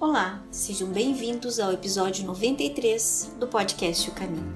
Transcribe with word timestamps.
Olá, 0.00 0.40
sejam 0.48 0.90
bem-vindos 0.90 1.58
ao 1.58 1.72
episódio 1.72 2.24
93 2.24 3.32
do 3.40 3.48
podcast 3.48 4.08
O 4.08 4.14
Caminho. 4.14 4.54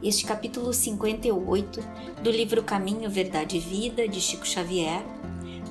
Este 0.00 0.24
capítulo 0.24 0.72
58 0.72 1.80
do 2.22 2.30
livro 2.30 2.62
Caminho, 2.62 3.10
Verdade 3.10 3.56
e 3.56 3.58
Vida 3.58 4.06
de 4.06 4.20
Chico 4.20 4.46
Xavier 4.46 5.02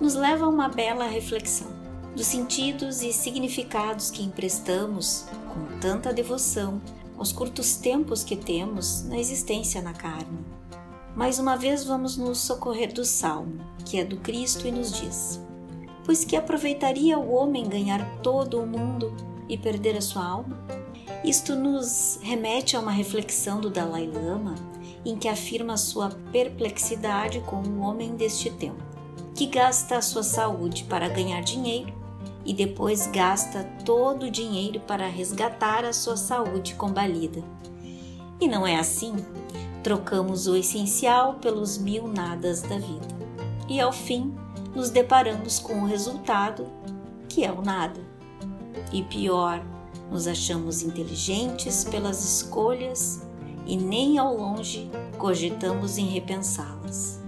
nos 0.02 0.16
leva 0.16 0.44
a 0.44 0.50
uma 0.50 0.68
bela 0.68 1.08
reflexão 1.08 1.70
dos 2.14 2.26
sentidos 2.26 3.02
e 3.02 3.14
significados 3.14 4.12
que 4.12 4.22
emprestamos 4.22 5.28
com 5.48 5.80
tanta 5.80 6.12
devoção 6.12 6.82
aos 7.18 7.32
curtos 7.32 7.78
tempos 7.78 8.22
que 8.22 8.36
temos 8.36 9.06
na 9.06 9.18
existência 9.18 9.82
na 9.82 9.94
carne. 9.94 10.46
Mais 11.16 11.40
uma 11.40 11.56
vez 11.56 11.86
vamos 11.86 12.18
nos 12.18 12.40
socorrer 12.40 12.94
do 12.94 13.06
Salmo, 13.06 13.66
que 13.86 13.98
é 13.98 14.04
do 14.04 14.18
Cristo 14.18 14.68
e 14.68 14.72
nos 14.74 14.92
diz: 14.92 15.40
pois 16.10 16.26
que 16.26 16.36
aproveitaria 16.36 17.20
o 17.20 17.32
homem 17.36 17.70
ganhar 17.70 18.04
todo 18.24 18.60
o 18.60 18.66
mundo 18.66 19.16
e 19.48 19.56
perder 19.56 19.96
a 19.96 20.02
sua 20.02 20.26
alma? 20.26 20.60
Isto 21.24 21.54
nos 21.54 22.18
remete 22.24 22.76
a 22.76 22.80
uma 22.80 22.90
reflexão 22.90 23.62
do 23.62 23.70
Dalai 23.70 24.08
Lama, 24.08 24.56
em 25.06 25.16
que 25.16 25.28
afirma 25.28 25.78
sua 25.78 26.10
perplexidade 26.32 27.42
com 27.42 27.58
o 27.58 27.82
homem 27.82 28.16
deste 28.16 28.50
tempo, 28.50 28.84
que 29.36 29.46
gasta 29.46 29.98
a 29.98 30.02
sua 30.02 30.24
saúde 30.24 30.86
para 30.86 31.08
ganhar 31.08 31.42
dinheiro 31.42 31.94
e 32.44 32.56
depois 32.56 33.06
gasta 33.06 33.64
todo 33.86 34.24
o 34.24 34.32
dinheiro 34.32 34.80
para 34.80 35.08
resgatar 35.08 35.86
a 35.86 35.94
sua 35.94 36.18
saúde 36.18 36.74
combalida. 36.74 37.44
E 38.42 38.48
não 38.48 38.66
é 38.66 38.78
assim? 38.78 39.16
Trocamos 39.84 40.48
o 40.48 40.56
essencial 40.56 41.36
pelos 41.36 41.78
mil 41.78 42.08
nadas 42.08 42.64
da 42.64 42.80
vida. 42.80 43.08
E 43.70 43.80
ao 43.80 43.94
fim, 43.94 44.34
nos 44.76 44.90
deparamos 44.90 45.60
com 45.60 45.82
o 45.82 45.86
resultado, 45.86 46.68
que 47.28 47.44
é 47.44 47.52
o 47.52 47.62
nada. 47.62 48.00
E 48.92 49.04
pior, 49.04 49.64
nos 50.12 50.28
achamos 50.28 50.82
inteligentes 50.82 51.84
pelas 51.84 52.24
escolhas 52.24 53.22
e 53.66 53.78
nem 53.78 54.18
ao 54.18 54.36
longe 54.36 54.90
cogitamos 55.18 55.98
em 55.98 56.08
repensá-las. 56.08 57.20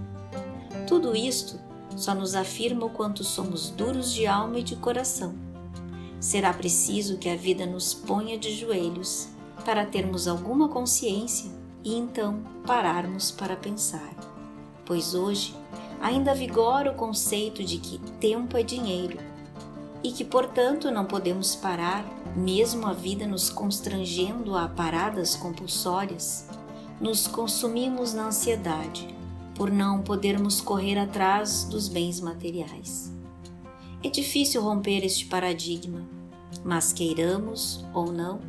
Tudo 0.86 1.14
isto 1.14 1.60
só 1.96 2.14
nos 2.14 2.34
afirma 2.34 2.86
o 2.86 2.90
quanto 2.90 3.22
somos 3.22 3.70
duros 3.70 4.12
de 4.12 4.26
alma 4.26 4.58
e 4.58 4.62
de 4.62 4.76
coração. 4.76 5.34
Será 6.18 6.52
preciso 6.52 7.18
que 7.18 7.28
a 7.28 7.36
vida 7.36 7.66
nos 7.66 7.94
ponha 7.94 8.38
de 8.38 8.54
joelhos 8.54 9.28
para 9.64 9.86
termos 9.86 10.26
alguma 10.26 10.68
consciência 10.68 11.50
e 11.84 11.94
então 11.94 12.42
pararmos 12.66 13.30
para 13.30 13.56
pensar. 13.56 14.12
Pois 14.84 15.14
hoje 15.14 15.54
ainda 16.02 16.34
vigora 16.34 16.90
o 16.90 16.96
conceito 16.96 17.62
de 17.62 17.78
que 17.78 17.98
tempo 18.18 18.56
é 18.56 18.62
dinheiro 18.64 19.18
e 20.02 20.10
que, 20.10 20.24
portanto, 20.24 20.90
não 20.90 21.04
podemos 21.04 21.54
parar, 21.54 22.04
mesmo 22.34 22.88
a 22.88 22.92
vida 22.92 23.24
nos 23.24 23.48
constrangendo 23.48 24.56
a 24.56 24.68
paradas 24.68 25.36
compulsórias, 25.36 26.48
nos 27.00 27.28
consumimos 27.28 28.12
na 28.12 28.26
ansiedade 28.26 29.14
por 29.54 29.70
não 29.70 30.02
podermos 30.02 30.60
correr 30.60 30.98
atrás 30.98 31.64
dos 31.64 31.86
bens 31.86 32.20
materiais. 32.20 33.12
É 34.02 34.08
difícil 34.08 34.60
romper 34.60 35.04
este 35.04 35.26
paradigma, 35.26 36.04
mas 36.64 36.92
queiramos 36.92 37.84
ou 37.94 38.10
não, 38.10 38.40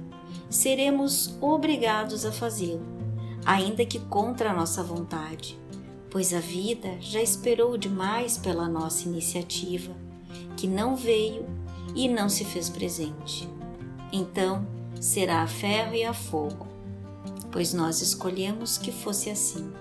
seremos 0.49 1.37
obrigados 1.39 2.25
a 2.25 2.31
fazê-lo, 2.31 2.81
ainda 3.45 3.85
que 3.85 3.99
contra 3.99 4.49
a 4.49 4.53
nossa 4.55 4.81
vontade 4.81 5.61
pois 6.13 6.31
a 6.31 6.39
vida 6.39 6.95
já 7.01 7.19
esperou 7.19 7.75
demais 7.75 8.37
pela 8.37 8.69
nossa 8.69 9.09
iniciativa, 9.09 9.95
que 10.55 10.67
não 10.67 10.95
veio 10.95 11.43
e 11.95 12.07
não 12.07 12.29
se 12.29 12.45
fez 12.45 12.69
presente. 12.69 13.49
Então 14.11 14.63
será 15.01 15.41
a 15.41 15.47
ferro 15.47 15.95
e 15.95 16.03
a 16.03 16.13
fogo, 16.13 16.67
pois 17.51 17.73
nós 17.73 17.99
escolhemos 17.99 18.77
que 18.77 18.91
fosse 18.91 19.31
assim. 19.31 19.73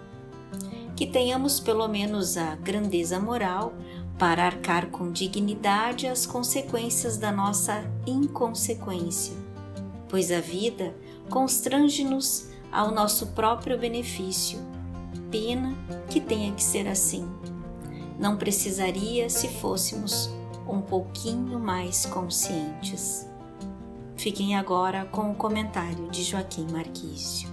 Que 0.97 1.07
tenhamos 1.07 1.61
pelo 1.61 1.87
menos 1.87 2.39
a 2.39 2.57
grandeza 2.57 3.21
moral 3.21 3.75
para 4.19 4.47
arcar 4.47 4.87
com 4.87 5.13
dignidade 5.13 6.07
as 6.07 6.25
consequências 6.25 7.19
da 7.19 7.31
nossa 7.31 7.85
inconsequência, 8.07 9.35
pois 10.09 10.33
a 10.33 10.41
vida 10.41 10.97
constrange-nos 11.29 12.49
ao 12.73 12.91
nosso 12.91 13.27
próprio 13.29 13.79
benefício 13.79 14.73
Pena 15.33 15.75
que 16.11 16.21
tenha 16.21 16.55
que 16.55 16.63
ser 16.63 16.87
assim. 16.87 17.27
Não 18.21 18.37
precisaria 18.37 19.31
se 19.31 19.49
fôssemos 19.49 20.29
um 20.69 20.83
pouquinho 20.83 21.59
mais 21.59 22.05
conscientes. 22.05 23.27
Fiquem 24.15 24.57
agora 24.57 25.07
com 25.07 25.33
o 25.33 25.35
comentário 25.35 26.11
de 26.11 26.23
Joaquim 26.23 26.71
Marquício. 26.71 27.49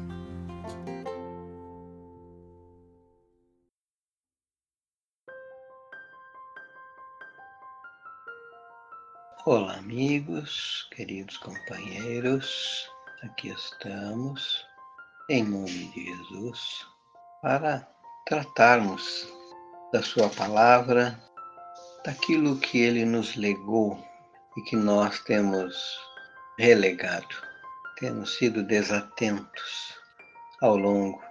Olá, 9.46 9.78
amigos, 9.78 10.86
queridos 10.92 11.38
companheiros, 11.38 12.90
aqui 13.24 13.48
estamos, 13.48 14.66
em 15.30 15.46
nome 15.46 15.90
de 15.94 16.04
Jesus, 16.04 16.86
para 17.42 17.88
tratarmos 18.26 19.28
da 19.94 20.04
Sua 20.04 20.30
palavra, 20.30 21.20
daquilo 22.04 22.58
que 22.58 22.80
Ele 22.80 23.06
nos 23.06 23.36
legou 23.36 23.98
e 24.58 24.62
que 24.64 24.76
nós 24.76 25.20
temos 25.22 25.98
relegado, 26.58 27.28
temos 27.98 28.36
sido 28.38 28.64
desatentos 28.64 29.96
ao 30.62 30.78
longo 30.78 31.22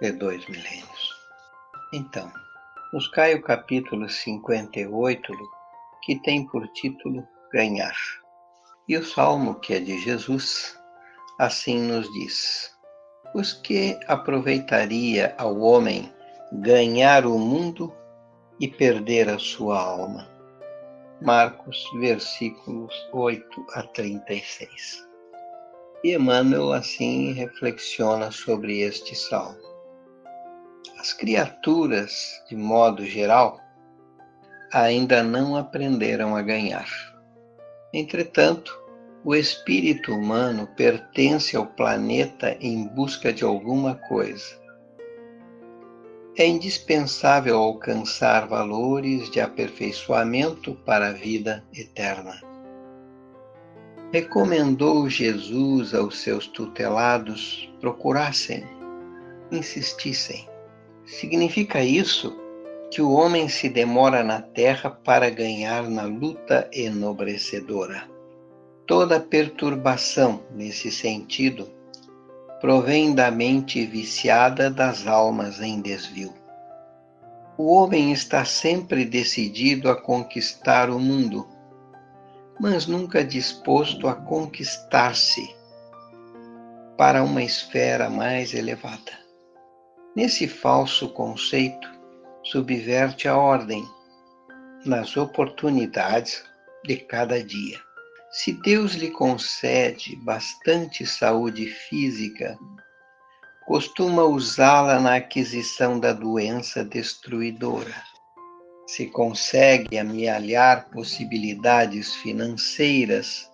de 0.00 0.12
dois 0.12 0.46
milênios. 0.48 1.18
Então, 1.92 2.32
nos 2.92 3.08
cai 3.08 3.34
o 3.34 3.42
capítulo 3.42 4.08
58, 4.08 5.32
que 6.02 6.20
tem 6.22 6.46
por 6.46 6.66
título 6.68 7.26
Ganhar. 7.52 7.96
E 8.86 8.96
o 8.96 9.04
salmo, 9.04 9.56
que 9.56 9.74
é 9.74 9.80
de 9.80 9.98
Jesus, 9.98 10.78
assim 11.38 11.80
nos 11.82 12.10
diz: 12.12 12.77
Pois 13.32 13.52
que 13.52 13.98
aproveitaria 14.06 15.34
ao 15.36 15.58
homem 15.60 16.12
ganhar 16.52 17.26
o 17.26 17.38
mundo 17.38 17.94
e 18.58 18.66
perder 18.66 19.28
a 19.28 19.38
sua 19.38 19.80
alma? 19.80 20.28
Marcos, 21.20 21.84
versículos 21.98 22.94
8 23.12 23.66
a 23.74 23.82
36. 23.82 25.06
E 26.04 26.14
Emmanuel 26.14 26.72
assim 26.72 27.32
reflexiona 27.32 28.30
sobre 28.30 28.80
este 28.80 29.14
salmo. 29.16 29.58
As 30.98 31.12
criaturas, 31.12 32.42
de 32.48 32.56
modo 32.56 33.04
geral, 33.04 33.60
ainda 34.72 35.22
não 35.22 35.56
aprenderam 35.56 36.34
a 36.36 36.42
ganhar. 36.42 36.88
Entretanto, 37.92 38.78
o 39.24 39.34
espírito 39.34 40.14
humano 40.14 40.66
pertence 40.76 41.56
ao 41.56 41.66
planeta 41.66 42.56
em 42.60 42.86
busca 42.86 43.32
de 43.32 43.44
alguma 43.44 43.94
coisa. 43.94 44.56
É 46.36 46.46
indispensável 46.46 47.56
alcançar 47.56 48.46
valores 48.46 49.28
de 49.28 49.40
aperfeiçoamento 49.40 50.74
para 50.84 51.08
a 51.08 51.12
vida 51.12 51.64
eterna. 51.74 52.40
Recomendou 54.12 55.10
Jesus 55.10 55.92
aos 55.92 56.20
seus 56.20 56.46
tutelados 56.46 57.68
procurassem, 57.80 58.64
insistissem. 59.50 60.48
Significa 61.04 61.82
isso 61.82 62.38
que 62.90 63.02
o 63.02 63.10
homem 63.10 63.48
se 63.48 63.68
demora 63.68 64.22
na 64.22 64.40
terra 64.40 64.90
para 64.90 65.28
ganhar 65.28 65.90
na 65.90 66.04
luta 66.04 66.70
enobrecedora. 66.72 68.17
Toda 68.88 69.20
perturbação 69.20 70.42
nesse 70.50 70.90
sentido 70.90 71.68
provém 72.58 73.14
da 73.14 73.30
mente 73.30 73.84
viciada 73.84 74.70
das 74.70 75.06
almas 75.06 75.60
em 75.60 75.82
desvio. 75.82 76.32
O 77.58 77.70
homem 77.70 78.12
está 78.12 78.46
sempre 78.46 79.04
decidido 79.04 79.90
a 79.90 79.94
conquistar 79.94 80.88
o 80.88 80.98
mundo, 80.98 81.46
mas 82.58 82.86
nunca 82.86 83.22
disposto 83.22 84.08
a 84.08 84.14
conquistar-se 84.14 85.54
para 86.96 87.22
uma 87.22 87.42
esfera 87.42 88.08
mais 88.08 88.54
elevada. 88.54 89.12
Nesse 90.16 90.48
falso 90.48 91.10
conceito, 91.10 91.86
subverte 92.42 93.28
a 93.28 93.36
ordem 93.36 93.86
nas 94.86 95.14
oportunidades 95.14 96.42
de 96.86 96.96
cada 96.96 97.44
dia. 97.44 97.86
Se 98.30 98.52
Deus 98.52 98.92
lhe 98.92 99.10
concede 99.10 100.14
bastante 100.16 101.06
saúde 101.06 101.66
física, 101.66 102.58
costuma 103.66 104.22
usá-la 104.24 105.00
na 105.00 105.14
aquisição 105.14 105.98
da 105.98 106.12
doença 106.12 106.84
destruidora. 106.84 107.94
Se 108.86 109.06
consegue 109.06 109.98
amealhar 109.98 110.90
possibilidades 110.90 112.14
financeiras, 112.16 113.50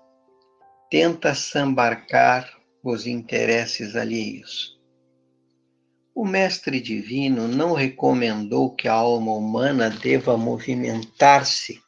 tenta 0.91 1.35
sambarcar 1.35 2.49
os 2.83 3.07
interesses 3.07 3.95
alheios. 3.95 4.75
O 6.13 6.25
Mestre 6.25 6.81
Divino 6.81 7.47
não 7.47 7.75
recomendou 7.75 8.75
que 8.75 8.89
a 8.89 8.93
alma 8.93 9.33
humana 9.33 9.89
deva 9.89 10.37
movimentar-se 10.37 11.81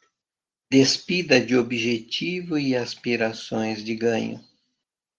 despida 0.69 1.39
de 1.39 1.55
objetivo 1.55 2.57
e 2.59 2.75
aspirações 2.75 3.83
de 3.83 3.95
ganho. 3.95 4.43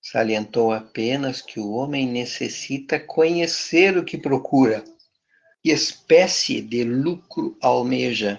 Salientou 0.00 0.72
apenas 0.72 1.40
que 1.40 1.58
o 1.58 1.70
homem 1.70 2.06
necessita 2.06 3.00
conhecer 3.00 3.96
o 3.96 4.04
que 4.04 4.18
procura, 4.18 4.84
que 5.62 5.70
espécie 5.70 6.60
de 6.60 6.84
lucro 6.84 7.56
almeja, 7.62 8.38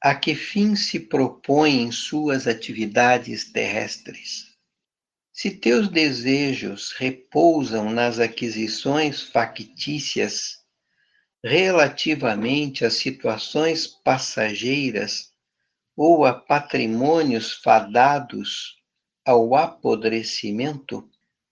a 0.00 0.14
que 0.14 0.34
fim 0.34 0.74
se 0.74 0.98
propõe 0.98 1.82
em 1.82 1.92
suas 1.92 2.46
atividades 2.46 3.52
terrestres. 3.52 4.46
Se 5.32 5.50
teus 5.50 5.88
desejos 5.88 6.92
repousam 6.92 7.90
nas 7.90 8.18
aquisições 8.18 9.20
factícias 9.20 10.64
relativamente 11.44 12.86
às 12.86 12.94
situações 12.94 13.86
passageiras 13.86 15.35
ou 15.96 16.26
a 16.26 16.34
patrimônios 16.34 17.54
fadados 17.54 18.76
ao 19.24 19.56
apodrecimento, 19.56 21.08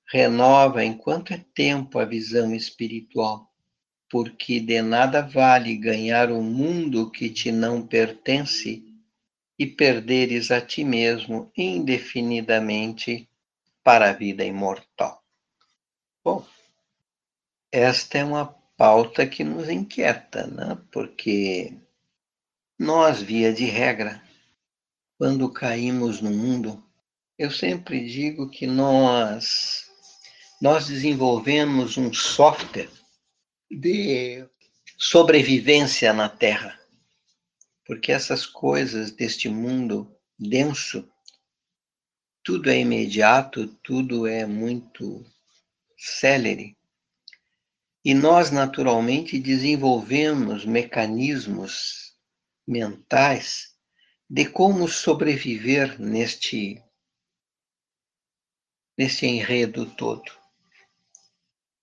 renova 0.06 0.84
enquanto 0.84 1.32
é 1.32 1.44
tempo 1.54 1.98
a 1.98 2.04
visão 2.04 2.54
espiritual, 2.54 3.50
porque 4.08 4.60
de 4.60 4.82
nada 4.82 5.22
vale 5.22 5.76
ganhar 5.76 6.30
o 6.30 6.38
um 6.38 6.42
mundo 6.42 7.10
que 7.10 7.30
te 7.30 7.50
não 7.50 7.84
pertence 7.84 8.84
e 9.58 9.66
perderes 9.66 10.50
a 10.50 10.60
ti 10.60 10.84
mesmo 10.84 11.50
indefinidamente 11.56 13.28
para 13.82 14.10
a 14.10 14.12
vida 14.12 14.44
imortal. 14.44 15.22
Bom, 16.22 16.46
esta 17.72 18.18
é 18.18 18.24
uma 18.24 18.46
pauta 18.76 19.26
que 19.26 19.44
nos 19.44 19.68
inquieta, 19.68 20.46
né? 20.46 20.78
porque 20.90 21.76
nós, 22.78 23.22
via 23.22 23.52
de 23.52 23.66
regra, 23.66 24.23
quando 25.18 25.52
caímos 25.52 26.20
no 26.20 26.30
mundo, 26.30 26.82
eu 27.38 27.50
sempre 27.50 28.06
digo 28.06 28.48
que 28.48 28.66
nós 28.66 29.84
nós 30.60 30.86
desenvolvemos 30.86 31.98
um 31.98 32.12
software 32.12 32.88
de 33.70 34.46
sobrevivência 34.96 36.12
na 36.12 36.28
Terra. 36.28 36.80
Porque 37.84 38.10
essas 38.10 38.46
coisas 38.46 39.10
deste 39.10 39.48
mundo 39.48 40.10
denso, 40.38 41.06
tudo 42.42 42.70
é 42.70 42.78
imediato, 42.78 43.66
tudo 43.82 44.26
é 44.26 44.46
muito 44.46 45.24
célere. 45.98 46.76
E 48.02 48.14
nós, 48.14 48.50
naturalmente, 48.50 49.38
desenvolvemos 49.38 50.64
mecanismos 50.64 52.14
mentais 52.66 53.73
de 54.34 54.46
como 54.46 54.88
sobreviver 54.88 56.00
neste 56.00 56.82
neste 58.98 59.26
enredo 59.26 59.86
todo. 59.94 60.28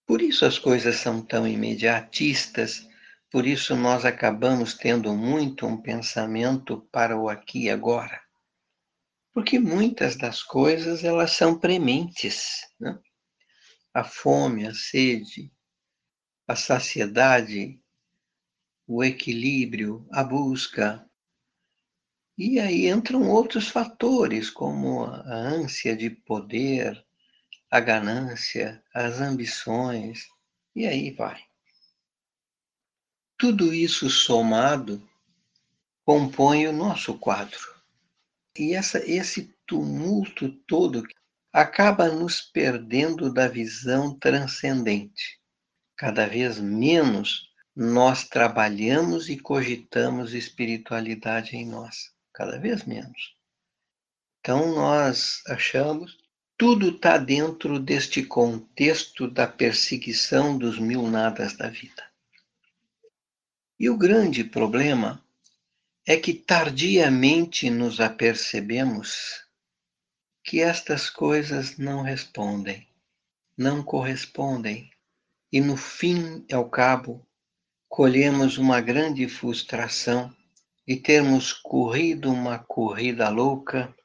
Por 0.06 0.22
isso 0.22 0.46
as 0.46 0.60
coisas 0.60 0.98
são 0.98 1.26
tão 1.26 1.48
imediatistas, 1.48 2.86
por 3.32 3.48
isso 3.48 3.74
nós 3.74 4.04
acabamos 4.04 4.74
tendo 4.74 5.16
muito 5.16 5.66
um 5.66 5.82
pensamento 5.82 6.82
para 6.92 7.18
o 7.18 7.30
aqui 7.30 7.68
e 7.68 7.70
agora. 7.70 8.22
Porque 9.34 9.58
muitas 9.58 10.18
das 10.18 10.44
coisas 10.44 11.06
elas 11.06 11.32
são 11.32 11.58
prementes, 11.58 12.68
né? 12.78 13.00
A 13.94 14.04
fome, 14.04 14.68
a 14.68 14.74
sede, 14.74 15.50
a 16.46 16.58
saciedade, 16.58 17.82
o 18.86 19.02
equilíbrio, 19.02 20.06
a 20.12 20.22
busca, 20.22 21.10
e 22.38 22.60
aí 22.60 22.88
entram 22.88 23.30
outros 23.30 23.68
fatores, 23.68 24.50
como 24.50 25.04
a 25.04 25.34
ânsia 25.34 25.96
de 25.96 26.10
poder, 26.10 27.06
a 27.70 27.80
ganância, 27.80 28.84
as 28.94 29.20
ambições, 29.20 30.28
e 30.76 30.88
aí 30.88 31.12
vai. 31.12 31.44
Tudo 33.38 33.74
isso 33.74 34.10
somado 34.10 35.08
compõe 36.06 36.68
o 36.68 36.74
nosso 36.74 37.18
quadro. 37.18 37.60
E 38.58 38.74
essa, 38.74 39.00
esse 39.10 39.54
tumulto 39.68 40.50
todo 40.68 41.04
acaba 41.52 42.10
nos 42.10 42.42
perdendo 42.42 43.32
da 43.32 43.48
visão 43.48 44.18
transcendente. 44.18 45.40
Cada 45.98 46.26
vez 46.26 46.60
menos 46.60 47.52
nós 47.76 48.28
trabalhamos 48.28 49.30
e 49.30 49.38
cogitamos 49.38 50.34
espiritualidade 50.34 51.56
em 51.56 51.66
nós 51.66 52.12
cada 52.34 52.58
vez 52.60 52.84
menos. 52.84 53.36
Então, 54.40 54.74
nós 54.74 55.42
achamos 55.48 56.22
tudo 56.62 56.90
está 56.90 57.18
dentro 57.18 57.80
deste 57.80 58.22
contexto 58.22 59.28
da 59.28 59.48
perseguição 59.48 60.56
dos 60.56 60.78
mil 60.78 61.08
nadas 61.08 61.54
da 61.58 61.68
vida. 61.68 62.08
E 63.80 63.90
o 63.90 63.98
grande 63.98 64.44
problema 64.44 65.26
é 66.06 66.16
que 66.18 66.36
tardiamente 66.36 67.68
nos 67.72 68.00
apercebemos 68.00 69.44
que 70.44 70.62
estas 70.62 71.10
coisas 71.10 71.80
não 71.80 72.04
respondem, 72.04 72.88
não 73.58 73.82
correspondem, 73.82 74.92
e 75.52 75.60
no 75.60 75.76
fim 75.76 76.46
e 76.48 76.54
ao 76.54 76.70
cabo 76.70 77.26
colhemos 77.90 78.60
uma 78.60 78.80
grande 78.82 79.28
frustração 79.28 80.32
e 80.88 80.96
termos 80.96 81.54
corrido 81.54 82.32
uma 82.32 82.60
corrida 82.60 83.30
louca, 83.30 83.96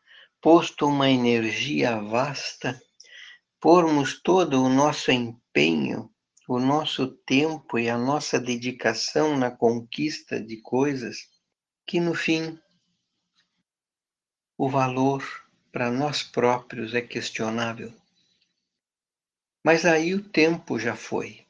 posto 0.41 0.87
uma 0.87 1.11
energia 1.11 2.01
vasta, 2.01 2.81
pormos 3.61 4.21
todo 4.23 4.63
o 4.63 4.69
nosso 4.69 5.11
empenho, 5.11 6.11
o 6.49 6.59
nosso 6.59 7.09
tempo 7.09 7.79
e 7.79 7.89
a 7.89 7.99
nossa 7.99 8.39
dedicação 8.39 9.37
na 9.37 9.51
conquista 9.51 10.41
de 10.41 10.59
coisas 10.61 11.19
que, 11.87 11.99
no 11.99 12.15
fim, 12.15 12.59
o 14.57 14.69
valor 14.69 15.25
para 15.73 15.91
nós 15.91 16.23
próprios 16.23 16.95
é 16.95 17.03
questionável. 17.03 17.93
Mas 19.65 19.85
aí 19.85 20.15
o 20.15 20.23
tempo 20.23 20.79
já 20.79 20.95
foi. 20.95 21.45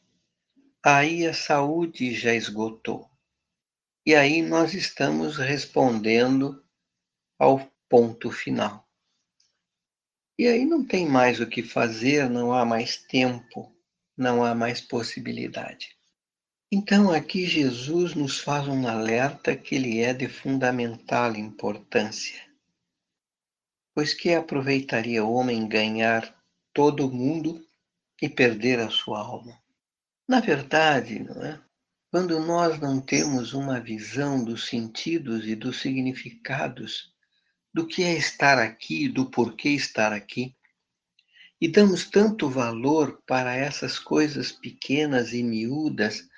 Aí 0.82 1.26
a 1.26 1.34
saúde 1.34 2.14
já 2.14 2.32
esgotou. 2.34 3.10
E 4.06 4.14
aí 4.14 4.40
nós 4.40 4.72
estamos 4.72 5.36
respondendo 5.36 6.64
ao 7.36 7.58
ponto 7.88 8.30
final. 8.30 8.88
E 10.38 10.46
aí 10.46 10.64
não 10.64 10.86
tem 10.86 11.08
mais 11.08 11.40
o 11.40 11.46
que 11.48 11.60
fazer, 11.60 12.30
não 12.30 12.54
há 12.54 12.64
mais 12.64 12.98
tempo, 12.98 13.74
não 14.16 14.44
há 14.44 14.54
mais 14.54 14.80
possibilidade. 14.80 15.96
Então 16.70 17.10
aqui 17.10 17.46
Jesus 17.46 18.14
nos 18.14 18.38
faz 18.38 18.68
um 18.68 18.86
alerta 18.86 19.56
que 19.56 19.74
ele 19.74 19.98
é 19.98 20.14
de 20.14 20.28
fundamental 20.28 21.34
importância. 21.34 22.40
Pois 23.92 24.14
que 24.14 24.32
aproveitaria 24.32 25.24
o 25.24 25.32
homem 25.32 25.66
ganhar 25.66 26.32
todo 26.72 27.08
o 27.08 27.12
mundo 27.12 27.66
e 28.22 28.28
perder 28.28 28.78
a 28.78 28.88
sua 28.88 29.18
alma? 29.18 29.60
Na 30.28 30.38
verdade, 30.38 31.18
não 31.24 31.42
é? 31.44 31.65
Quando 32.08 32.38
nós 32.38 32.78
não 32.78 33.00
temos 33.00 33.52
uma 33.52 33.80
visão 33.80 34.42
dos 34.44 34.68
sentidos 34.68 35.46
e 35.46 35.56
dos 35.56 35.80
significados 35.80 37.12
do 37.74 37.86
que 37.86 38.04
é 38.04 38.16
estar 38.16 38.58
aqui, 38.58 39.08
do 39.08 39.28
porquê 39.28 39.70
estar 39.70 40.12
aqui, 40.12 40.56
e 41.60 41.66
damos 41.66 42.08
tanto 42.08 42.48
valor 42.48 43.22
para 43.26 43.54
essas 43.54 43.98
coisas 43.98 44.52
pequenas 44.52 45.32
e 45.32 45.42
miúdas, 45.42 46.28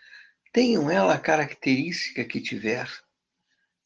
tenham 0.52 0.90
ela 0.90 1.14
a 1.14 1.20
característica 1.20 2.24
que 2.24 2.40
tiver, 2.40 2.88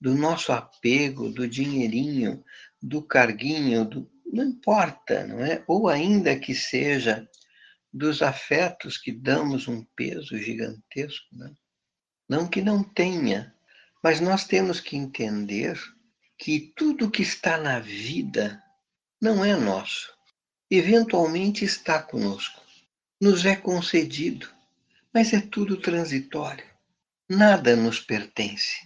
do 0.00 0.14
nosso 0.14 0.52
apego, 0.52 1.30
do 1.30 1.48
dinheirinho, 1.48 2.44
do 2.80 3.02
carguinho, 3.02 3.84
do, 3.84 4.10
não 4.32 4.44
importa, 4.44 5.26
não 5.26 5.44
é? 5.44 5.64
Ou 5.66 5.88
ainda 5.88 6.38
que 6.38 6.54
seja 6.54 7.28
dos 7.92 8.22
afetos 8.22 8.96
que 8.96 9.12
damos 9.12 9.68
um 9.68 9.84
peso 9.96 10.38
gigantesco, 10.38 11.26
né? 11.36 11.52
Não 12.28 12.46
que 12.46 12.62
não 12.62 12.82
tenha, 12.82 13.54
mas 14.02 14.20
nós 14.20 14.44
temos 14.44 14.80
que 14.80 14.96
entender 14.96 15.78
que 16.38 16.72
tudo 16.74 17.10
que 17.10 17.22
está 17.22 17.56
na 17.56 17.78
vida 17.78 18.62
não 19.20 19.44
é 19.44 19.54
nosso. 19.54 20.12
Eventualmente 20.70 21.64
está 21.64 22.02
conosco, 22.02 22.62
nos 23.20 23.44
é 23.44 23.54
concedido, 23.54 24.48
mas 25.12 25.32
é 25.32 25.40
tudo 25.40 25.76
transitório. 25.76 26.64
Nada 27.28 27.76
nos 27.76 28.00
pertence. 28.00 28.76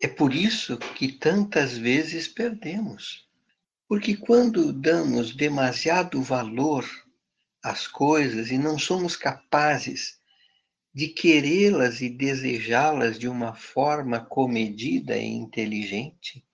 É 0.00 0.08
por 0.08 0.34
isso 0.34 0.78
que 0.78 1.12
tantas 1.12 1.76
vezes 1.76 2.26
perdemos. 2.26 3.28
Porque 3.86 4.16
quando 4.16 4.72
damos 4.72 5.34
demasiado 5.34 6.22
valor 6.22 6.88
às 7.62 7.86
coisas 7.86 8.50
e 8.50 8.56
não 8.56 8.78
somos 8.78 9.16
capazes 9.16 10.19
de 10.92 11.08
querê-las 11.08 12.00
e 12.00 12.08
desejá-las 12.08 13.18
de 13.18 13.28
uma 13.28 13.54
forma 13.54 14.20
comedida 14.24 15.16
e 15.16 15.24
inteligente, 15.24 16.44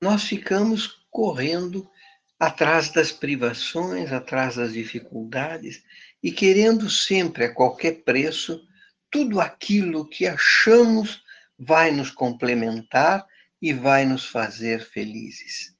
nós 0.00 0.24
ficamos 0.24 1.04
correndo 1.10 1.90
atrás 2.38 2.90
das 2.90 3.10
privações, 3.10 4.12
atrás 4.12 4.56
das 4.56 4.72
dificuldades 4.72 5.82
e 6.22 6.30
querendo 6.32 6.88
sempre, 6.88 7.44
a 7.44 7.54
qualquer 7.54 8.02
preço, 8.04 8.66
tudo 9.10 9.40
aquilo 9.40 10.08
que 10.08 10.26
achamos 10.26 11.22
vai 11.58 11.90
nos 11.90 12.10
complementar 12.10 13.26
e 13.60 13.72
vai 13.72 14.04
nos 14.04 14.24
fazer 14.24 14.80
felizes. 14.80 15.76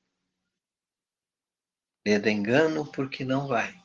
Leda 2.05 2.31
engano 2.31 2.87
porque 2.91 3.25
não 3.25 3.47
vai. 3.47 3.79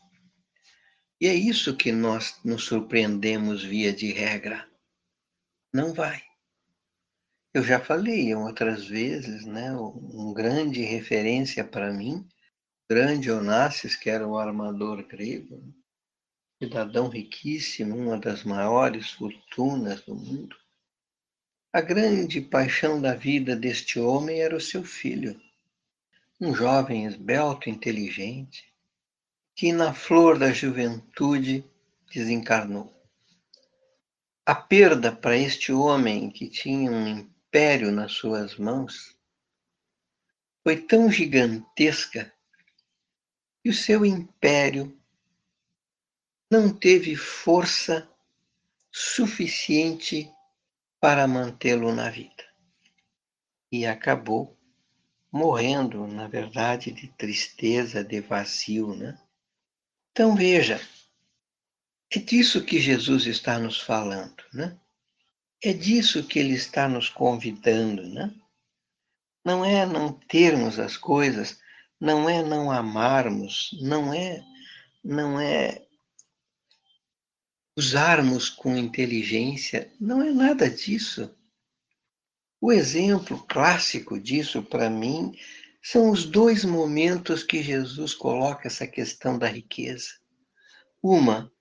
E 1.23 1.27
é 1.29 1.33
isso 1.33 1.77
que 1.77 1.89
nós 1.89 2.37
nos 2.43 2.65
surpreendemos 2.65 3.63
via 3.63 3.93
de 3.93 4.11
regra. 4.11 4.69
Não 5.73 5.93
vai. 5.93 6.21
Eu 7.53 7.63
já 7.63 7.79
falei 7.79 8.35
outras 8.35 8.85
vezes, 8.85 9.45
né? 9.45 9.73
Um 9.73 10.33
grande 10.33 10.81
referência 10.81 11.63
para 11.63 11.93
mim, 11.93 12.27
grande 12.89 13.31
Onassis, 13.31 13.95
que 13.95 14.09
era 14.09 14.27
o 14.27 14.37
armador 14.37 15.01
grego, 15.07 15.63
cidadão 16.61 17.07
riquíssimo, 17.07 17.95
uma 17.95 18.17
das 18.17 18.43
maiores 18.43 19.11
fortunas 19.11 20.01
do 20.01 20.15
mundo. 20.15 20.57
A 21.71 21.79
grande 21.79 22.41
paixão 22.41 23.01
da 23.01 23.15
vida 23.15 23.55
deste 23.55 23.97
homem 23.97 24.41
era 24.41 24.57
o 24.57 24.59
seu 24.59 24.83
filho, 24.83 25.41
um 26.41 26.53
jovem 26.53 27.05
esbelto, 27.05 27.69
inteligente, 27.69 28.72
que 29.55 29.71
na 29.71 29.93
flor 29.93 30.39
da 30.39 30.51
juventude 30.51 31.63
desencarnou. 32.11 32.91
A 34.45 34.55
perda 34.55 35.11
para 35.11 35.37
este 35.37 35.71
homem 35.71 36.29
que 36.29 36.49
tinha 36.49 36.91
um 36.91 37.07
império 37.07 37.91
nas 37.91 38.13
suas 38.13 38.57
mãos 38.57 39.17
foi 40.63 40.81
tão 40.81 41.11
gigantesca 41.11 42.33
que 43.61 43.69
o 43.69 43.73
seu 43.73 44.05
império 44.05 44.97
não 46.51 46.73
teve 46.73 47.15
força 47.15 48.09
suficiente 48.91 50.29
para 50.99 51.27
mantê-lo 51.27 51.93
na 51.93 52.09
vida. 52.09 52.43
E 53.71 53.85
acabou 53.85 54.57
morrendo, 55.31 56.05
na 56.05 56.27
verdade, 56.27 56.91
de 56.91 57.07
tristeza, 57.07 58.03
de 58.03 58.21
vazio, 58.21 58.95
né? 58.95 59.17
Então 60.13 60.35
veja, 60.35 60.79
é 62.11 62.19
disso 62.19 62.63
que 62.63 62.79
Jesus 62.79 63.25
está 63.25 63.57
nos 63.57 63.81
falando, 63.81 64.43
né? 64.53 64.79
É 65.59 65.73
disso 65.73 66.23
que 66.23 66.37
ele 66.37 66.53
está 66.53 66.87
nos 66.87 67.09
convidando, 67.09 68.07
né? 68.07 68.31
Não 69.43 69.65
é 69.65 69.87
não 69.87 70.13
termos 70.13 70.77
as 70.77 70.95
coisas, 70.95 71.59
não 71.99 72.29
é 72.29 72.43
não 72.43 72.69
amarmos, 72.69 73.71
não 73.81 74.13
é 74.13 74.45
não 75.03 75.39
é 75.39 75.83
usarmos 77.75 78.49
com 78.49 78.77
inteligência, 78.77 79.91
não 79.99 80.21
é 80.21 80.31
nada 80.31 80.69
disso. 80.69 81.35
O 82.61 82.71
exemplo 82.71 83.43
clássico 83.47 84.19
disso 84.19 84.61
para 84.61 84.91
mim 84.91 85.35
são 85.85 86.09
os 86.09 86.23
dois 86.23 86.63
momentos 86.63 87.43
que 87.43 87.61
Jesus 87.61 88.13
coloca 88.15 88.67
essa 88.67 88.87
questão 88.87 89.37
da 89.37 89.47
riqueza. 89.47 90.13
Uma, 91.01 91.51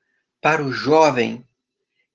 para 0.40 0.64
o 0.64 0.72
jovem 0.72 1.44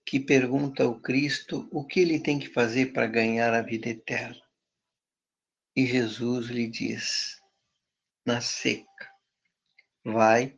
que 0.06 0.18
pergunta 0.18 0.84
ao 0.84 1.02
Cristo 1.02 1.68
o 1.70 1.86
que 1.86 2.00
ele 2.00 2.18
tem 2.18 2.40
que 2.40 2.48
fazer 2.48 2.94
para 2.94 3.08
ganhar 3.08 3.54
a 3.54 3.62
vida 3.62 3.90
eterna. 3.90 4.42
E 5.76 5.86
Jesus 5.86 6.48
lhe 6.48 6.66
diz, 6.70 7.42
na 8.26 8.40
seca, 8.40 9.12
vai, 10.02 10.58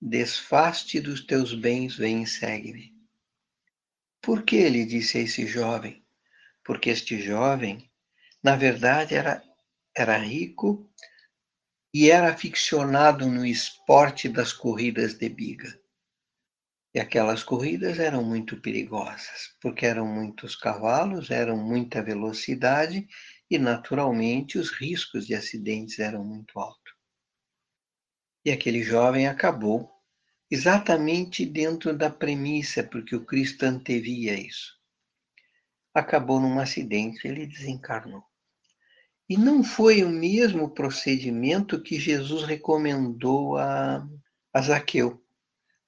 desfaste 0.00 1.00
dos 1.00 1.24
teus 1.24 1.54
bens, 1.54 1.96
vem 1.96 2.24
e 2.24 2.26
segue-me. 2.26 2.94
Por 4.20 4.42
que 4.42 4.56
ele 4.56 4.84
disse 4.84 5.16
a 5.16 5.22
esse 5.22 5.46
jovem? 5.46 6.04
Porque 6.62 6.90
este 6.90 7.18
jovem, 7.18 7.90
na 8.42 8.54
verdade, 8.54 9.14
era 9.14 9.42
era 9.96 10.16
rico 10.16 10.88
e 11.92 12.10
era 12.10 12.30
aficionado 12.32 13.26
no 13.26 13.44
esporte 13.44 14.28
das 14.28 14.52
corridas 14.52 15.14
de 15.14 15.28
biga. 15.28 15.80
E 16.94 16.98
aquelas 16.98 17.42
corridas 17.44 17.98
eram 17.98 18.24
muito 18.24 18.60
perigosas, 18.60 19.54
porque 19.60 19.86
eram 19.86 20.06
muitos 20.06 20.56
cavalos, 20.56 21.30
eram 21.30 21.56
muita 21.56 22.02
velocidade 22.02 23.06
e, 23.48 23.58
naturalmente, 23.58 24.58
os 24.58 24.70
riscos 24.72 25.26
de 25.26 25.34
acidentes 25.34 25.98
eram 26.00 26.24
muito 26.24 26.58
altos. 26.58 26.92
E 28.44 28.50
aquele 28.50 28.82
jovem 28.82 29.28
acabou 29.28 29.90
exatamente 30.50 31.46
dentro 31.46 31.96
da 31.96 32.10
premissa, 32.10 32.82
porque 32.82 33.14
o 33.14 33.24
Cristo 33.24 33.64
antevia 33.64 34.34
isso. 34.34 34.76
Acabou 35.94 36.40
num 36.40 36.58
acidente, 36.58 37.26
ele 37.28 37.46
desencarnou. 37.46 38.29
E 39.30 39.36
não 39.36 39.62
foi 39.62 40.02
o 40.02 40.10
mesmo 40.10 40.68
procedimento 40.68 41.80
que 41.80 42.00
Jesus 42.00 42.42
recomendou 42.42 43.56
a, 43.56 44.04
a 44.52 44.60
Zaqueu, 44.60 45.24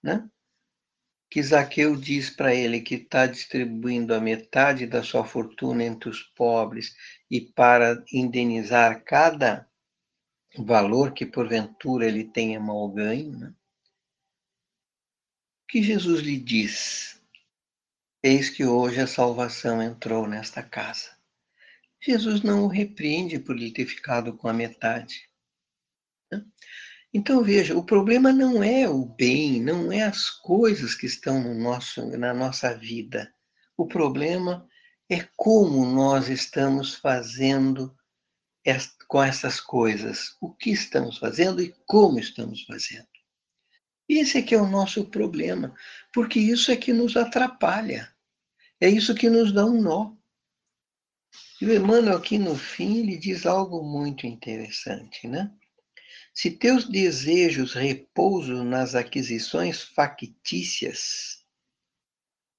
né? 0.00 0.30
Que 1.28 1.42
Zaqueu 1.42 1.96
diz 1.96 2.30
para 2.30 2.54
ele 2.54 2.80
que 2.80 2.94
está 2.94 3.26
distribuindo 3.26 4.14
a 4.14 4.20
metade 4.20 4.86
da 4.86 5.02
sua 5.02 5.24
fortuna 5.24 5.82
entre 5.82 6.08
os 6.08 6.22
pobres 6.22 6.94
e 7.28 7.40
para 7.40 8.04
indenizar 8.12 9.02
cada 9.02 9.68
valor 10.56 11.12
que 11.12 11.26
porventura 11.26 12.06
ele 12.06 12.22
tenha 12.22 12.60
mal 12.60 12.88
ganho, 12.90 13.36
né? 13.36 13.52
O 15.64 15.66
que 15.66 15.82
Jesus 15.82 16.20
lhe 16.20 16.38
diz? 16.38 17.20
Eis 18.22 18.48
que 18.48 18.64
hoje 18.64 19.00
a 19.00 19.06
salvação 19.08 19.82
entrou 19.82 20.28
nesta 20.28 20.62
casa. 20.62 21.20
Jesus 22.04 22.42
não 22.42 22.64
o 22.64 22.68
repreende 22.68 23.38
por 23.38 23.56
ele 23.56 23.72
ter 23.72 23.86
ficado 23.86 24.36
com 24.36 24.48
a 24.48 24.52
metade. 24.52 25.30
Né? 26.30 26.44
Então 27.14 27.44
veja, 27.44 27.76
o 27.76 27.84
problema 27.84 28.32
não 28.32 28.62
é 28.62 28.88
o 28.88 29.04
bem, 29.04 29.62
não 29.62 29.92
é 29.92 30.02
as 30.02 30.28
coisas 30.28 30.94
que 30.94 31.06
estão 31.06 31.40
no 31.40 31.54
nosso, 31.54 32.04
na 32.18 32.34
nossa 32.34 32.76
vida. 32.76 33.32
O 33.76 33.86
problema 33.86 34.66
é 35.08 35.28
como 35.36 35.84
nós 35.84 36.28
estamos 36.28 36.94
fazendo 36.94 37.94
com 39.08 39.22
essas 39.22 39.60
coisas, 39.60 40.36
o 40.40 40.52
que 40.54 40.70
estamos 40.70 41.18
fazendo 41.18 41.62
e 41.62 41.74
como 41.86 42.18
estamos 42.18 42.62
fazendo. 42.62 43.06
Esse 44.08 44.38
é 44.38 44.42
que 44.42 44.54
é 44.54 44.60
o 44.60 44.68
nosso 44.68 45.04
problema, 45.04 45.74
porque 46.12 46.40
isso 46.40 46.70
é 46.70 46.76
que 46.76 46.92
nos 46.92 47.16
atrapalha, 47.16 48.12
é 48.80 48.88
isso 48.88 49.14
que 49.14 49.28
nos 49.28 49.52
dá 49.52 49.64
um 49.64 49.80
nó. 49.80 50.14
E 51.62 51.64
o 51.64 51.72
Emmanuel, 51.72 52.16
aqui 52.16 52.38
no 52.38 52.56
fim, 52.56 52.98
ele 52.98 53.16
diz 53.16 53.46
algo 53.46 53.84
muito 53.84 54.26
interessante, 54.26 55.28
né? 55.28 55.48
Se 56.34 56.50
teus 56.50 56.88
desejos 56.88 57.72
repousam 57.72 58.64
nas 58.64 58.96
aquisições 58.96 59.80
factícias, 59.80 61.46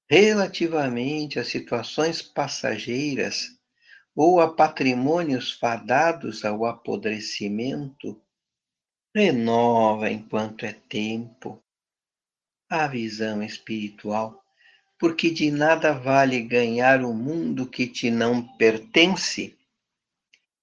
relativamente 0.10 1.38
a 1.38 1.44
situações 1.44 2.22
passageiras 2.22 3.50
ou 4.16 4.40
a 4.40 4.56
patrimônios 4.56 5.52
fadados 5.52 6.46
ao 6.46 6.64
apodrecimento, 6.64 8.24
renova 9.14 10.10
enquanto 10.10 10.66
é 10.66 10.72
tempo 10.72 11.62
a 12.70 12.88
visão 12.88 13.44
espiritual 13.44 14.43
porque 15.04 15.30
de 15.30 15.52
nada 15.52 15.92
vale 15.92 16.40
ganhar 16.40 17.04
o 17.04 17.14
mundo 17.14 17.70
que 17.70 17.86
te 17.86 18.10
não 18.10 18.42
pertence 18.56 19.54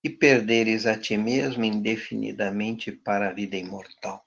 e 0.03 0.09
perderes 0.09 0.87
a 0.87 0.99
ti 0.99 1.15
mesmo 1.15 1.63
indefinidamente 1.63 2.91
para 2.91 3.29
a 3.29 3.33
vida 3.35 3.59
imortal. 3.59 4.25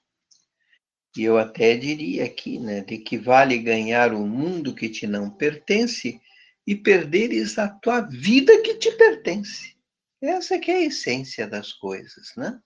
E 1.16 1.24
eu 1.24 1.36
até 1.36 1.76
diria 1.76 2.26
aqui, 2.26 2.60
né, 2.60 2.82
de 2.82 2.98
que 2.98 3.18
vale 3.18 3.58
ganhar 3.58 4.14
o 4.14 4.24
mundo 4.24 4.72
que 4.72 4.88
te 4.88 5.04
não 5.04 5.28
pertence 5.28 6.20
e 6.64 6.76
perderes 6.76 7.58
a 7.58 7.68
tua 7.68 8.00
vida 8.02 8.62
que 8.62 8.76
te 8.76 8.92
pertence. 8.92 9.74
Essa 10.22 10.60
que 10.60 10.70
é 10.70 10.76
a 10.76 10.82
essência 10.82 11.44
das 11.44 11.72
coisas, 11.72 12.32
né? 12.36 12.60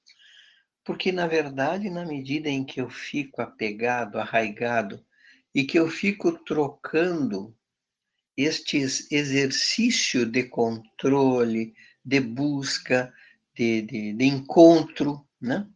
Porque, 0.84 1.10
na 1.10 1.26
verdade, 1.26 1.88
na 1.88 2.04
medida 2.04 2.50
em 2.50 2.62
que 2.62 2.78
eu 2.78 2.90
fico 2.90 3.40
apegado, 3.40 4.18
arraigado 4.18 5.02
e 5.54 5.64
que 5.64 5.78
eu 5.78 5.88
fico 5.88 6.32
trocando 6.44 7.54
este 8.36 8.78
exercício 9.10 10.24
de 10.24 10.44
controle, 10.44 11.74
de 12.04 12.20
busca, 12.20 13.12
de, 13.54 13.82
de, 13.82 14.12
de 14.12 14.24
encontro 14.24 15.28
né? 15.40 15.66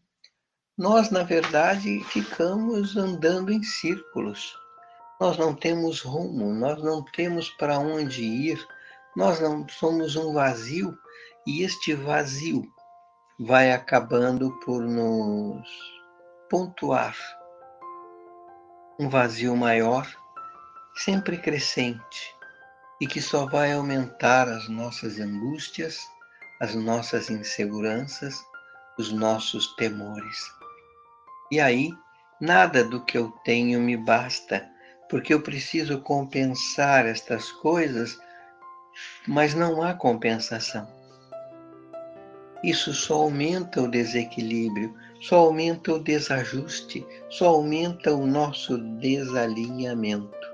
Nós, 0.76 1.10
na 1.10 1.22
verdade, 1.22 2.02
ficamos 2.04 2.96
andando 2.96 3.52
em 3.52 3.62
círculos. 3.62 4.56
Nós 5.20 5.38
não 5.38 5.54
temos 5.54 6.00
rumo, 6.00 6.52
nós 6.52 6.82
não 6.82 7.04
temos 7.04 7.50
para 7.50 7.78
onde 7.78 8.24
ir, 8.24 8.66
nós 9.14 9.40
não 9.40 9.68
somos 9.68 10.16
um 10.16 10.32
vazio 10.32 10.98
e 11.46 11.62
este 11.62 11.94
vazio 11.94 12.66
vai 13.38 13.72
acabando 13.72 14.50
por 14.60 14.82
nos 14.82 15.68
pontuar 16.50 17.16
um 19.02 19.08
vazio 19.08 19.56
maior, 19.56 20.06
sempre 20.94 21.36
crescente, 21.36 22.32
e 23.00 23.06
que 23.06 23.20
só 23.20 23.46
vai 23.46 23.72
aumentar 23.72 24.46
as 24.46 24.68
nossas 24.68 25.18
angústias, 25.18 25.98
as 26.60 26.72
nossas 26.76 27.28
inseguranças, 27.28 28.40
os 28.96 29.12
nossos 29.12 29.74
temores. 29.74 30.38
E 31.50 31.58
aí, 31.58 31.90
nada 32.40 32.84
do 32.84 33.04
que 33.04 33.18
eu 33.18 33.32
tenho 33.44 33.80
me 33.80 33.96
basta, 33.96 34.70
porque 35.10 35.34
eu 35.34 35.42
preciso 35.42 36.00
compensar 36.00 37.04
estas 37.04 37.50
coisas, 37.50 38.16
mas 39.26 39.52
não 39.52 39.82
há 39.82 39.94
compensação. 39.94 40.86
Isso 42.62 42.94
só 42.94 43.14
aumenta 43.14 43.82
o 43.82 43.90
desequilíbrio, 43.90 44.96
só 45.22 45.36
aumenta 45.36 45.92
o 45.92 46.00
desajuste, 46.00 47.06
só 47.30 47.50
aumenta 47.50 48.12
o 48.12 48.26
nosso 48.26 48.76
desalinhamento. 48.98 50.52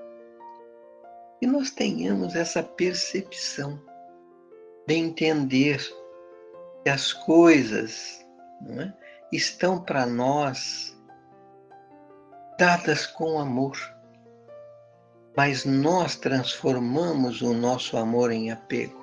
E 1.40 1.46
nós 1.46 1.70
tenhamos 1.70 2.34
essa 2.34 2.62
percepção 2.62 3.80
de 4.86 4.94
entender 4.94 5.78
que 6.84 6.90
as 6.90 7.14
coisas 7.14 8.22
é, 8.78 8.92
estão 9.32 9.82
para 9.82 10.04
nós 10.04 10.94
dadas 12.58 13.06
com 13.06 13.38
amor, 13.38 13.78
mas 15.34 15.64
nós 15.64 16.14
transformamos 16.14 17.40
o 17.40 17.54
nosso 17.54 17.96
amor 17.96 18.30
em 18.30 18.50
apego 18.50 18.97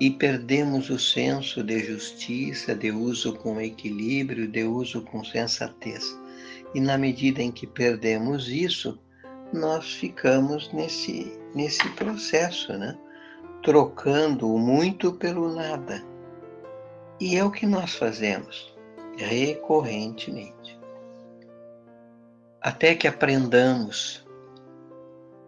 e 0.00 0.10
perdemos 0.10 0.88
o 0.88 0.98
senso 0.98 1.62
de 1.62 1.78
justiça, 1.80 2.74
de 2.74 2.90
uso 2.90 3.34
com 3.34 3.60
equilíbrio, 3.60 4.48
de 4.48 4.64
uso 4.64 5.02
com 5.02 5.22
sensatez. 5.22 6.18
E 6.74 6.80
na 6.80 6.96
medida 6.96 7.42
em 7.42 7.52
que 7.52 7.66
perdemos 7.66 8.48
isso, 8.48 8.98
nós 9.52 9.92
ficamos 9.92 10.72
nesse, 10.72 11.38
nesse 11.54 11.86
processo, 11.90 12.72
né? 12.72 12.96
trocando 13.62 14.54
o 14.54 14.58
muito 14.58 15.12
pelo 15.12 15.54
nada. 15.54 16.02
E 17.20 17.36
é 17.36 17.44
o 17.44 17.50
que 17.50 17.66
nós 17.66 17.94
fazemos 17.94 18.74
recorrentemente. 19.18 20.80
Até 22.62 22.94
que 22.94 23.06
aprendamos, 23.06 24.26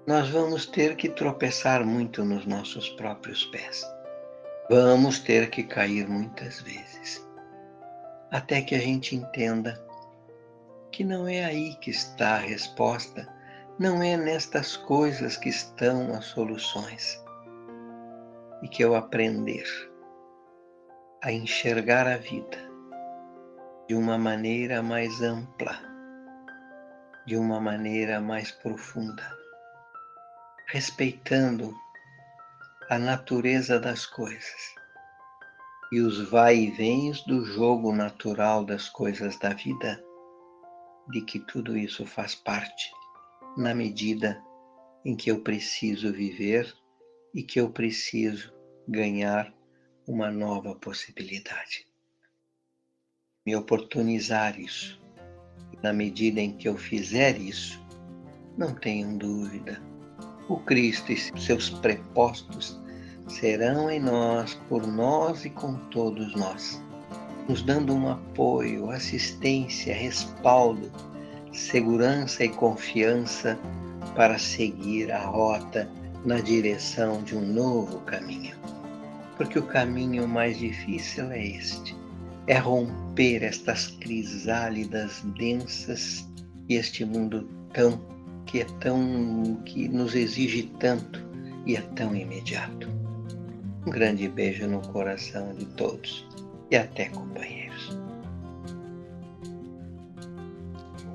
nós 0.06 0.28
vamos 0.28 0.66
ter 0.66 0.94
que 0.96 1.08
tropeçar 1.08 1.86
muito 1.86 2.22
nos 2.22 2.44
nossos 2.44 2.90
próprios 2.90 3.46
pés. 3.46 3.82
Vamos 4.70 5.18
ter 5.18 5.50
que 5.50 5.64
cair 5.64 6.08
muitas 6.08 6.60
vezes, 6.60 7.26
até 8.30 8.62
que 8.62 8.76
a 8.76 8.78
gente 8.78 9.16
entenda 9.16 9.84
que 10.92 11.02
não 11.02 11.26
é 11.26 11.44
aí 11.44 11.74
que 11.76 11.90
está 11.90 12.34
a 12.34 12.38
resposta, 12.38 13.26
não 13.76 14.00
é 14.00 14.16
nestas 14.16 14.76
coisas 14.76 15.36
que 15.36 15.48
estão 15.48 16.14
as 16.14 16.26
soluções. 16.26 17.20
E 18.62 18.68
que 18.68 18.84
eu 18.84 18.94
aprender 18.94 19.66
a 21.22 21.32
enxergar 21.32 22.06
a 22.06 22.16
vida 22.16 22.58
de 23.88 23.96
uma 23.96 24.16
maneira 24.16 24.80
mais 24.80 25.20
ampla, 25.20 25.76
de 27.26 27.36
uma 27.36 27.60
maneira 27.60 28.20
mais 28.20 28.52
profunda, 28.52 29.24
respeitando 30.68 31.74
a 32.92 32.98
natureza 32.98 33.80
das 33.80 34.04
coisas 34.04 34.74
e 35.90 35.98
os 35.98 36.28
vai 36.28 36.58
e 36.58 36.70
vens 36.72 37.22
do 37.22 37.42
jogo 37.42 37.90
natural 37.90 38.66
das 38.66 38.90
coisas 38.90 39.38
da 39.38 39.54
vida, 39.54 39.98
de 41.08 41.22
que 41.22 41.40
tudo 41.40 41.74
isso 41.74 42.04
faz 42.04 42.34
parte 42.34 42.92
na 43.56 43.74
medida 43.74 44.38
em 45.06 45.16
que 45.16 45.30
eu 45.30 45.40
preciso 45.40 46.12
viver 46.12 46.70
e 47.34 47.42
que 47.42 47.58
eu 47.58 47.70
preciso 47.70 48.52
ganhar 48.86 49.50
uma 50.06 50.30
nova 50.30 50.74
possibilidade. 50.74 51.88
Me 53.46 53.56
oportunizar 53.56 54.60
isso. 54.60 55.00
Na 55.82 55.94
medida 55.94 56.42
em 56.42 56.58
que 56.58 56.68
eu 56.68 56.76
fizer 56.76 57.40
isso, 57.40 57.82
não 58.58 58.74
tenham 58.74 59.16
dúvida, 59.16 59.80
o 60.52 60.58
Cristo 60.58 61.12
e 61.12 61.16
seus 61.16 61.70
prepostos 61.70 62.78
serão 63.26 63.90
em 63.90 63.98
nós, 63.98 64.54
por 64.68 64.86
nós 64.86 65.46
e 65.46 65.50
com 65.50 65.74
todos 65.88 66.34
nós, 66.34 66.82
nos 67.48 67.62
dando 67.62 67.94
um 67.94 68.10
apoio, 68.10 68.90
assistência, 68.90 69.94
respaldo, 69.94 70.92
segurança 71.52 72.44
e 72.44 72.50
confiança 72.50 73.58
para 74.14 74.38
seguir 74.38 75.10
a 75.10 75.20
rota 75.20 75.88
na 76.26 76.38
direção 76.40 77.22
de 77.22 77.34
um 77.34 77.40
novo 77.40 78.00
caminho. 78.00 78.54
Porque 79.38 79.58
o 79.58 79.66
caminho 79.66 80.28
mais 80.28 80.58
difícil 80.58 81.30
é 81.30 81.46
este: 81.46 81.96
é 82.46 82.58
romper 82.58 83.42
estas 83.42 83.86
crisálidas 83.86 85.22
densas 85.38 86.28
e 86.68 86.74
este 86.74 87.06
mundo 87.06 87.48
tão 87.72 87.98
que 88.52 88.60
é 88.60 88.66
tão 88.80 89.56
que 89.64 89.88
nos 89.88 90.14
exige 90.14 90.64
tanto 90.78 91.18
e 91.64 91.74
é 91.74 91.80
tão 91.96 92.14
imediato. 92.14 92.86
Um 93.86 93.90
grande 93.90 94.28
beijo 94.28 94.68
no 94.68 94.86
coração 94.88 95.54
de 95.54 95.64
todos 95.64 96.28
e 96.70 96.76
até 96.76 97.06
companheiros. 97.06 97.98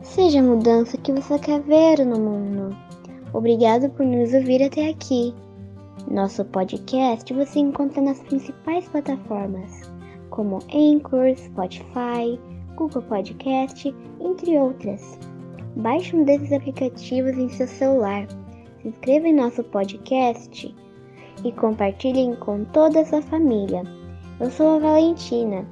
Seja 0.02 0.40
a 0.40 0.44
mudança 0.44 0.98
que 0.98 1.14
você 1.14 1.38
quer 1.38 1.62
ver 1.62 2.04
no 2.04 2.20
mundo. 2.20 2.76
Obrigado 3.32 3.88
por 3.92 4.04
nos 4.04 4.34
ouvir 4.34 4.64
até 4.64 4.90
aqui. 4.90 5.32
Nosso 6.10 6.44
podcast 6.44 7.32
você 7.32 7.60
encontra 7.60 8.02
nas 8.02 8.20
principais 8.24 8.88
plataformas, 8.88 9.84
como 10.32 10.58
Anchor, 10.74 11.36
Spotify, 11.38 12.40
Google 12.76 13.04
Podcast, 13.04 13.94
entre 14.20 14.58
outras. 14.58 15.20
Baixe 15.78 16.16
um 16.16 16.24
desses 16.24 16.52
aplicativos 16.52 17.38
em 17.38 17.50
seu 17.50 17.68
celular, 17.68 18.28
se 18.82 18.88
inscreva 18.88 19.28
em 19.28 19.36
nosso 19.36 19.64
podcast 19.64 20.76
e 21.44 21.52
compartilhem 21.52 22.36
com 22.36 22.64
toda 22.66 23.02
a 23.02 23.06
sua 23.06 23.22
família. 23.22 23.84
Eu 24.40 24.50
sou 24.50 24.78
a 24.78 24.80
Valentina 24.80 25.64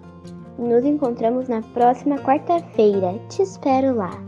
e 0.59 0.61
nos 0.61 0.85
encontramos 0.85 1.47
na 1.47 1.61
próxima 1.61 2.17
quarta-feira. 2.19 3.19
Te 3.29 3.41
espero 3.41 3.95
lá! 3.95 4.24